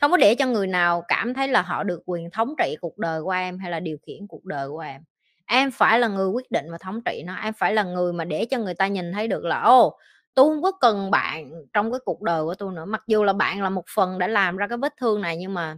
không 0.00 0.10
có 0.10 0.16
để 0.16 0.34
cho 0.34 0.46
người 0.46 0.66
nào 0.66 1.02
cảm 1.08 1.34
thấy 1.34 1.48
là 1.48 1.62
họ 1.62 1.82
được 1.82 2.02
quyền 2.06 2.30
thống 2.30 2.54
trị 2.58 2.76
cuộc 2.80 2.98
đời 2.98 3.22
của 3.22 3.30
em 3.30 3.58
hay 3.58 3.70
là 3.70 3.80
điều 3.80 3.96
khiển 4.06 4.26
cuộc 4.28 4.44
đời 4.44 4.68
của 4.68 4.78
em. 4.80 5.02
Em 5.46 5.70
phải 5.70 5.98
là 6.00 6.08
người 6.08 6.28
quyết 6.28 6.50
định 6.50 6.66
và 6.70 6.78
thống 6.78 7.00
trị 7.04 7.22
nó, 7.26 7.34
em 7.36 7.54
phải 7.54 7.74
là 7.74 7.82
người 7.82 8.12
mà 8.12 8.24
để 8.24 8.44
cho 8.50 8.58
người 8.58 8.74
ta 8.74 8.86
nhìn 8.86 9.12
thấy 9.12 9.28
được 9.28 9.44
là 9.44 9.60
ô 9.60 9.98
tôi 10.34 10.46
không 10.48 10.62
có 10.62 10.72
cần 10.72 11.10
bạn 11.10 11.50
trong 11.72 11.92
cái 11.92 12.00
cuộc 12.04 12.22
đời 12.22 12.44
của 12.44 12.54
tôi 12.54 12.72
nữa. 12.72 12.84
Mặc 12.84 13.02
dù 13.06 13.24
là 13.24 13.32
bạn 13.32 13.62
là 13.62 13.70
một 13.70 13.84
phần 13.94 14.18
đã 14.18 14.26
làm 14.26 14.56
ra 14.56 14.68
cái 14.68 14.78
vết 14.78 14.94
thương 14.96 15.20
này 15.20 15.36
nhưng 15.36 15.54
mà 15.54 15.76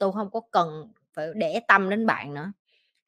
tôi 0.00 0.12
không 0.12 0.30
có 0.30 0.40
cần 0.52 0.92
phải 1.14 1.26
để 1.34 1.60
tâm 1.68 1.90
đến 1.90 2.06
bạn 2.06 2.34
nữa. 2.34 2.52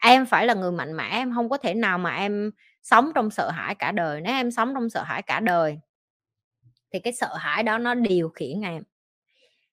Em 0.03 0.27
phải 0.27 0.47
là 0.47 0.55
người 0.55 0.73
mạnh 0.73 0.97
mẽ, 0.97 1.09
em 1.13 1.35
không 1.35 1.49
có 1.49 1.57
thể 1.59 1.75
nào 1.75 1.99
mà 1.99 2.17
em 2.17 2.51
sống 2.83 3.13
trong 3.15 3.31
sợ 3.31 3.51
hãi 3.51 3.75
cả 3.75 3.93
đời. 3.93 4.21
Nếu 4.21 4.33
em 4.35 4.51
sống 4.51 4.75
trong 4.75 4.91
sợ 4.91 5.03
hãi 5.03 5.23
cả 5.23 5.41
đời 5.41 5.81
thì 6.93 6.99
cái 6.99 7.13
sợ 7.13 7.35
hãi 7.37 7.63
đó 7.63 7.79
nó 7.79 7.95
điều 7.95 8.29
khiển 8.29 8.61
em. 8.61 8.83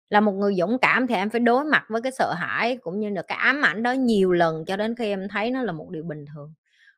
Là 0.09 0.19
một 0.19 0.31
người 0.31 0.55
dũng 0.55 0.77
cảm 0.81 1.07
thì 1.07 1.15
em 1.15 1.29
phải 1.29 1.39
đối 1.39 1.63
mặt 1.63 1.85
với 1.89 2.01
cái 2.01 2.11
sợ 2.11 2.33
hãi 2.33 2.77
cũng 2.77 2.99
như 2.99 3.09
là 3.09 3.21
cái 3.21 3.37
ám 3.37 3.65
ảnh 3.65 3.83
đó 3.83 3.91
nhiều 3.91 4.31
lần 4.31 4.65
cho 4.65 4.77
đến 4.77 4.95
khi 4.95 5.07
em 5.07 5.27
thấy 5.27 5.51
nó 5.51 5.63
là 5.63 5.71
một 5.71 5.89
điều 5.89 6.03
bình 6.03 6.25
thường. 6.35 6.53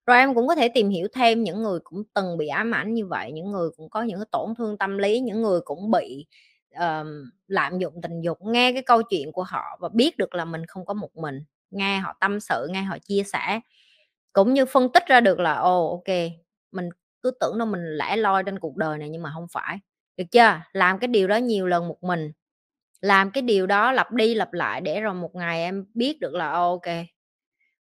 Rồi 0.06 0.18
em 0.18 0.36
cũng 0.36 0.48
có 0.48 0.56
thể 0.56 0.70
tìm 0.74 0.90
hiểu 0.90 1.08
thêm 1.14 1.44
những 1.44 1.64
người 1.64 1.80
cũng 1.84 2.04
từng 2.14 2.38
bị 2.38 2.48
ám 2.48 2.76
ảnh 2.76 2.94
như 2.94 3.06
vậy 3.06 3.32
những 3.32 3.52
người 3.52 3.70
cũng 3.78 3.90
có 3.90 4.02
những 4.02 4.20
cái 4.20 4.26
tổn 4.32 4.56
thương 4.58 4.78
tâm 4.78 4.98
lý 4.98 5.20
những 5.20 5.42
người 5.42 5.60
cũng 5.66 5.92
bị 5.92 6.26
uh, 6.76 7.08
lạm 7.48 7.80
dụng 7.80 8.02
tình 8.02 8.22
dục 8.22 8.38
nghe 8.42 8.74
cái 8.74 8.82
câu 8.82 9.02
chuyện 9.04 9.32
của 9.32 9.44
họ 9.44 9.64
và 9.80 9.90
biết 9.94 10.18
được 10.18 10.36
là 10.36 10.46
mình 10.46 10.66
không 10.66 10.86
có 10.86 10.94
một 10.94 11.16
mình 11.16 11.44
nghe 11.72 12.00
họ 12.00 12.18
tâm 12.20 12.40
sự 12.40 12.68
nghe 12.72 12.82
họ 12.82 12.98
chia 13.00 13.24
sẻ. 13.24 13.60
Cũng 14.34 14.54
như 14.54 14.66
phân 14.66 14.90
tích 14.94 15.04
ra 15.08 15.20
được 15.20 15.40
là 15.40 15.54
ồ 15.54 15.86
oh, 15.86 15.92
ok 15.92 16.16
mình 16.72 16.90
cứ 17.22 17.32
tưởng 17.40 17.58
đâu 17.58 17.68
mình 17.68 17.98
lẻ 17.98 18.18
loi 18.18 18.44
trên 18.44 18.60
cuộc 18.60 18.78
đời 18.78 18.98
này 18.98 19.10
nhưng 19.10 19.22
mà 19.22 19.32
không 19.34 19.48
phải 19.52 19.80
được 20.22 20.28
chưa? 20.32 20.62
Làm 20.74 21.00
cái 21.00 21.08
điều 21.08 21.28
đó 21.28 21.36
nhiều 21.36 21.68
lần 21.68 21.88
một 21.88 22.04
mình. 22.04 22.32
Làm 23.02 23.32
cái 23.32 23.42
điều 23.42 23.68
đó 23.68 23.92
lặp 23.92 24.12
đi 24.12 24.36
lặp 24.36 24.54
lại 24.54 24.82
để 24.82 25.02
rồi 25.02 25.14
một 25.14 25.36
ngày 25.36 25.62
em 25.64 25.86
biết 25.94 26.20
được 26.20 26.34
là 26.34 26.52
ok 26.52 26.88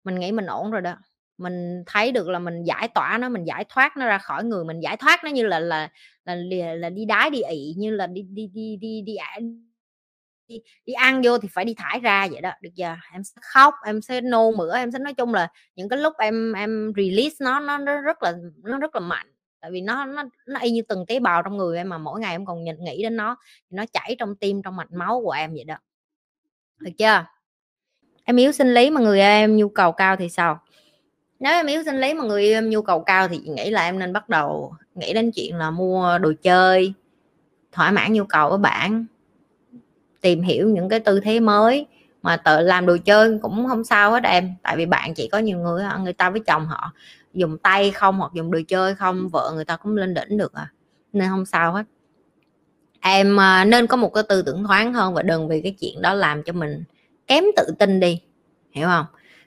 mình 0.05 0.15
nghĩ 0.21 0.33
mình 0.33 0.47
ổn 0.47 0.71
rồi 0.71 0.83
đó. 0.83 0.97
Mình 1.39 1.83
thấy 1.87 2.13
được 2.13 2.29
là 2.29 2.39
mình 2.39 2.65
giải 2.65 2.89
tỏa 2.89 3.19
nó 3.19 3.29
mình 3.29 3.45
giải 3.45 3.65
thoát 3.69 3.97
nó 3.97 4.07
ra 4.07 4.19
khỏi 4.19 4.45
người 4.45 4.65
mình 4.65 4.81
giải 4.81 4.97
thoát 4.97 5.25
nó 5.25 5.31
như 5.31 5.47
là 5.47 5.61
là 5.61 5.89
là 6.25 6.35
là, 6.35 6.75
là 6.75 6.91
đi 6.91 7.05
đái 7.05 7.31
đi 7.31 7.41
ị 7.43 7.75
như 7.79 7.91
là 7.91 8.07
đi 8.07 8.23
đi 8.23 8.47
đi 8.47 8.77
đi 8.81 9.03
đi, 9.03 9.17
đi 10.49 10.57
đi 10.87 10.93
ăn 10.93 11.23
vô 11.25 11.39
thì 11.39 11.49
phải 11.53 11.65
đi 11.65 11.75
thải 11.75 12.01
ra 12.01 12.29
vậy 12.33 12.41
đó 12.41 12.51
được 12.61 12.71
giờ 12.75 12.97
em 13.13 13.25
sẽ 13.25 13.41
khóc 13.55 13.75
em 13.87 14.03
sẽ 14.03 14.21
nôn 14.21 14.57
mửa 14.57 14.77
em 14.77 14.91
sẽ 14.93 14.99
nói 14.99 15.15
chung 15.15 15.35
là 15.35 15.49
những 15.77 15.89
cái 15.89 15.99
lúc 15.99 16.15
em 16.19 16.53
em 16.53 16.93
release 16.97 17.37
nó 17.41 17.61
nó, 17.61 17.79
nó 17.79 18.01
rất 18.01 18.23
là 18.23 18.33
nó 18.65 18.79
rất 18.79 18.95
là 18.95 19.01
mạnh 19.01 19.33
tại 19.61 19.71
vì 19.71 19.81
nó 19.81 20.05
nó 20.05 20.25
nó 20.47 20.61
y 20.61 20.71
như 20.71 20.83
từng 20.89 21.07
tế 21.07 21.21
bào 21.21 21.43
trong 21.43 21.57
người 21.57 21.77
em 21.77 21.89
mà 21.89 21.99
mỗi 21.99 22.21
ngày 22.21 22.35
em 22.35 22.47
còn 22.47 22.65
nhìn, 22.65 22.85
nghĩ 22.85 23.03
đến 23.03 23.17
nó 23.17 23.37
nó 23.71 23.85
chảy 23.93 24.17
trong 24.19 24.37
tim, 24.37 24.63
trong 24.63 24.77
mạch 24.77 24.93
máu 24.93 25.21
của 25.25 25.31
em 25.31 25.55
vậy 25.55 25.65
đó. 25.65 25.77
Được 26.79 26.91
chưa? 26.99 27.25
Em 28.25 28.37
yếu 28.37 28.53
sinh 28.53 28.75
lý 28.75 28.91
mà 28.91 29.01
người 29.01 29.21
em 29.21 29.57
nhu 29.57 29.69
cầu 29.69 29.93
cao 29.93 30.17
thì 30.17 30.29
sao? 30.29 30.61
Nếu 31.41 31.53
em 31.53 31.67
yếu 31.67 31.85
sinh 31.85 32.01
lý 32.01 32.15
mà 32.15 32.25
người 32.25 32.53
em 32.53 32.71
nhu 32.71 32.83
cầu 32.83 33.01
cao 33.01 33.29
thì 33.29 33.39
nghĩ 33.39 33.71
là 33.71 33.85
em 33.85 33.99
nên 33.99 34.13
bắt 34.13 34.29
đầu 34.29 34.75
nghĩ 34.95 35.13
đến 35.13 35.31
chuyện 35.35 35.57
là 35.57 35.71
mua 35.71 36.19
đồ 36.19 36.33
chơi, 36.43 36.93
thỏa 37.73 37.91
mãn 37.91 38.13
nhu 38.13 38.25
cầu 38.25 38.51
của 38.51 38.57
bạn, 38.57 39.07
tìm 40.21 40.43
hiểu 40.43 40.69
những 40.69 40.89
cái 40.89 41.01
tư 41.01 41.21
thế 41.21 41.41
mới. 41.41 41.87
Mà 42.23 42.37
tự 42.37 42.61
làm 42.61 42.87
đồ 42.87 42.97
chơi 43.05 43.39
cũng 43.43 43.67
không 43.69 43.85
sao 43.85 44.11
hết 44.11 44.25
em, 44.25 44.55
tại 44.63 44.77
vì 44.77 44.87
bạn 44.87 45.15
chỉ 45.15 45.29
có 45.29 45.39
nhiều 45.39 45.59
người 45.59 45.85
người 46.03 46.13
ta 46.13 46.31
với 46.31 46.41
chồng 46.47 46.67
họ 46.67 46.93
dùng 47.33 47.59
tay 47.59 47.91
không 47.91 48.19
hoặc 48.19 48.33
dùng 48.35 48.51
đồ 48.51 48.59
chơi 48.69 48.95
không, 48.95 49.29
vợ 49.29 49.53
người 49.55 49.65
ta 49.65 49.77
cũng 49.77 49.97
lên 49.97 50.15
đỉnh 50.15 50.39
được 50.39 50.53
à. 50.53 50.69
Nên 51.13 51.29
không 51.29 51.47
sao 51.47 51.73
hết. 51.73 51.85
Em 53.01 53.41
à, 53.41 53.65
nên 53.65 53.87
có 53.87 53.97
một 53.97 54.09
cái 54.15 54.25
tư 54.29 54.43
tưởng 54.43 54.65
thoáng 54.65 54.93
hơn 54.95 55.15
và 55.15 55.23
đừng 55.23 55.49
vì 55.49 55.61
cái 55.61 55.77
chuyện 55.81 56.03
đó 56.03 56.15
làm 56.15 56.43
cho 56.43 56.53
mình 56.53 56.85
kém 57.27 57.45
tự 57.57 57.75
tin 57.79 58.01
đi. 58.01 58.21
Hiểu 58.71 58.89
không? 58.89 59.07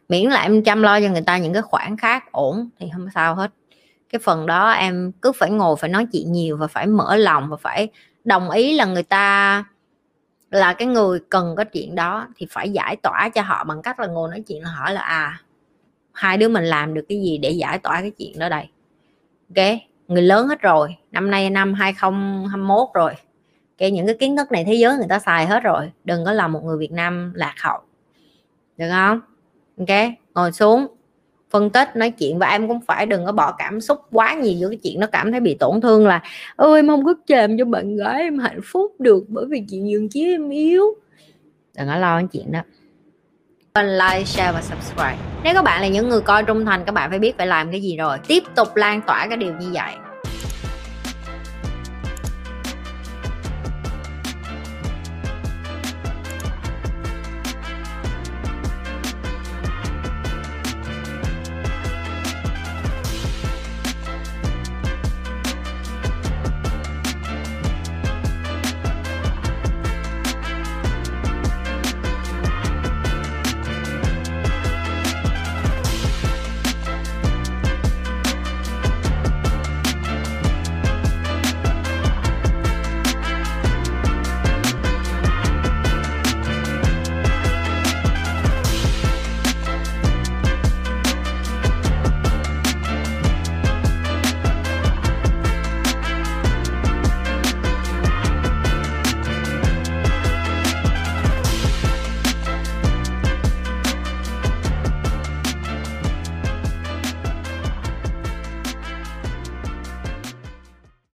Miễn 0.09 0.29
là 0.29 0.41
em 0.41 0.63
chăm 0.63 0.81
lo 0.81 1.01
cho 1.01 1.09
người 1.09 1.21
ta 1.21 1.37
những 1.37 1.53
cái 1.53 1.61
khoản 1.61 1.97
khác 1.97 2.31
ổn 2.31 2.69
thì 2.79 2.87
không 2.93 3.07
sao 3.15 3.35
hết. 3.35 3.51
Cái 4.09 4.19
phần 4.19 4.45
đó 4.45 4.71
em 4.71 5.11
cứ 5.21 5.31
phải 5.31 5.51
ngồi 5.51 5.75
phải 5.75 5.89
nói 5.89 6.07
chuyện 6.11 6.31
nhiều 6.31 6.57
và 6.57 6.67
phải 6.67 6.87
mở 6.87 7.15
lòng 7.15 7.49
và 7.49 7.57
phải 7.57 7.87
đồng 8.23 8.49
ý 8.49 8.75
là 8.75 8.85
người 8.85 9.03
ta 9.03 9.63
là 10.51 10.73
cái 10.73 10.87
người 10.87 11.19
cần 11.29 11.55
có 11.55 11.63
chuyện 11.63 11.95
đó 11.95 12.27
thì 12.35 12.47
phải 12.51 12.69
giải 12.69 12.95
tỏa 12.95 13.29
cho 13.29 13.41
họ 13.41 13.63
bằng 13.63 13.81
cách 13.81 13.99
là 13.99 14.07
ngồi 14.07 14.29
nói 14.29 14.43
chuyện 14.47 14.63
là 14.63 14.69
hỏi 14.69 14.93
là 14.93 15.01
à 15.01 15.41
hai 16.13 16.37
đứa 16.37 16.47
mình 16.47 16.63
làm 16.63 16.93
được 16.93 17.05
cái 17.09 17.21
gì 17.21 17.37
để 17.37 17.51
giải 17.51 17.79
tỏa 17.79 18.01
cái 18.01 18.11
chuyện 18.11 18.39
đó 18.39 18.49
đây? 18.49 18.69
Ok, 19.55 19.65
người 20.07 20.21
lớn 20.21 20.47
hết 20.47 20.61
rồi, 20.61 20.95
năm 21.11 21.31
nay 21.31 21.49
năm 21.49 21.73
2021 21.73 22.87
rồi. 22.93 23.13
Cái 23.77 23.91
những 23.91 24.05
cái 24.05 24.15
kiến 24.15 24.37
thức 24.37 24.51
này 24.51 24.63
thế 24.65 24.73
giới 24.73 24.97
người 24.97 25.07
ta 25.09 25.19
xài 25.19 25.45
hết 25.45 25.63
rồi, 25.63 25.91
đừng 26.03 26.25
có 26.25 26.33
là 26.33 26.47
một 26.47 26.63
người 26.63 26.77
Việt 26.77 26.91
Nam 26.91 27.33
lạc 27.35 27.55
hậu. 27.61 27.79
Được 28.77 28.89
không? 28.89 29.21
Ok, 29.77 29.97
ngồi 30.35 30.51
xuống, 30.51 30.87
phân 31.49 31.69
tích, 31.69 31.95
nói 31.95 32.11
chuyện 32.11 32.39
và 32.39 32.47
em 32.47 32.67
cũng 32.67 32.81
phải 32.81 33.05
đừng 33.05 33.25
có 33.25 33.31
bỏ 33.31 33.51
cảm 33.57 33.81
xúc 33.81 33.99
quá 34.11 34.33
nhiều 34.33 34.53
vô 34.61 34.67
cái 34.69 34.79
chuyện 34.83 34.99
nó 34.99 35.07
cảm 35.07 35.31
thấy 35.31 35.39
bị 35.39 35.55
tổn 35.55 35.81
thương 35.81 36.07
là, 36.07 36.21
ôi, 36.55 36.79
em 36.79 36.87
không 36.87 37.05
có 37.05 37.13
chèm 37.27 37.57
cho 37.57 37.65
bạn 37.65 37.95
gái, 37.95 38.21
em 38.21 38.39
hạnh 38.39 38.59
phúc 38.63 38.91
được 38.99 39.25
bởi 39.27 39.45
vì 39.45 39.65
chuyện 39.69 39.85
nhường 39.85 40.09
chí 40.09 40.31
em 40.31 40.49
yếu 40.49 40.85
đừng 41.77 41.87
có 41.87 41.95
lo 41.95 42.17
cái 42.17 42.27
chuyện 42.31 42.51
đó 42.51 42.59
like, 43.81 44.25
share 44.25 44.51
và 44.51 44.61
subscribe. 44.61 45.17
Nếu 45.43 45.53
các 45.53 45.63
bạn 45.63 45.81
là 45.81 45.87
những 45.87 46.09
người 46.09 46.21
coi 46.21 46.43
trung 46.43 46.65
thành, 46.65 46.85
các 46.85 46.91
bạn 46.91 47.09
phải 47.09 47.19
biết 47.19 47.37
phải 47.37 47.47
làm 47.47 47.71
cái 47.71 47.81
gì 47.81 47.97
rồi. 47.97 48.17
Tiếp 48.27 48.43
tục 48.55 48.75
lan 48.75 49.01
tỏa 49.07 49.27
cái 49.27 49.37
điều 49.37 49.53
như 49.59 49.69
vậy. 49.73 49.93